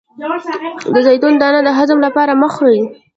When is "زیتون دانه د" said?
1.05-1.69